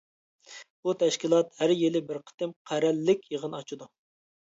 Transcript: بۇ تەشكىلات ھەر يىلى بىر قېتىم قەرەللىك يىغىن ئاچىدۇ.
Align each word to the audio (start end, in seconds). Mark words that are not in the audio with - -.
بۇ 0.87 0.95
تەشكىلات 1.03 1.53
ھەر 1.61 1.75
يىلى 1.83 2.03
بىر 2.09 2.21
قېتىم 2.25 2.59
قەرەللىك 2.73 3.33
يىغىن 3.37 3.59
ئاچىدۇ. 3.63 3.95